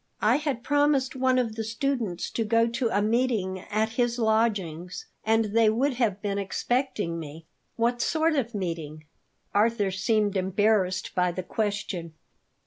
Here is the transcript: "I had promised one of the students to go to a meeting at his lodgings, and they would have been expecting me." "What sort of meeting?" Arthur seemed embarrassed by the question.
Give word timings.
"I 0.23 0.37
had 0.37 0.63
promised 0.63 1.15
one 1.15 1.37
of 1.37 1.53
the 1.55 1.63
students 1.63 2.31
to 2.31 2.43
go 2.43 2.65
to 2.65 2.89
a 2.89 3.03
meeting 3.03 3.59
at 3.69 3.89
his 3.89 4.17
lodgings, 4.17 5.05
and 5.23 5.55
they 5.55 5.69
would 5.69 5.93
have 5.93 6.23
been 6.23 6.39
expecting 6.39 7.19
me." 7.19 7.45
"What 7.75 8.01
sort 8.01 8.35
of 8.35 8.55
meeting?" 8.55 9.05
Arthur 9.53 9.91
seemed 9.91 10.35
embarrassed 10.35 11.13
by 11.13 11.31
the 11.31 11.43
question. 11.43 12.15